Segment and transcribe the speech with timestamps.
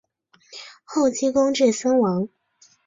[0.83, 2.27] 后积功至森王。